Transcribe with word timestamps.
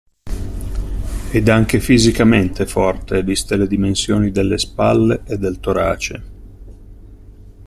Ed 1.31 1.47
anche 1.47 1.79
fisicamente 1.79 2.65
forte, 2.65 3.21
viste 3.21 3.55
le 3.55 3.67
dimensioni 3.67 4.31
delle 4.31 4.57
spalle 4.57 5.21
e 5.25 5.37
del 5.37 5.59
torace. 5.59 6.23